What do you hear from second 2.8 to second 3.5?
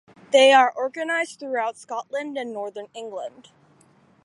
England.